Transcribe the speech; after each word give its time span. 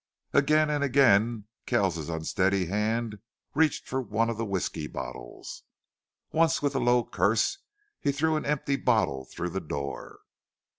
Again 0.33 0.71
and 0.71 0.83
again 0.83 1.45
Kells's 1.67 2.09
unsteady 2.09 2.65
hand 2.65 3.19
reached 3.53 3.87
for 3.87 4.01
one 4.01 4.31
of 4.31 4.37
the 4.37 4.45
whisky 4.45 4.87
bottles. 4.87 5.61
Once 6.31 6.59
with 6.59 6.73
a 6.73 6.79
low 6.79 7.05
curse 7.05 7.59
he 7.99 8.11
threw 8.11 8.35
an 8.35 8.43
empty 8.47 8.77
bottle 8.77 9.25
through 9.25 9.51
the 9.51 9.61
door. 9.61 10.21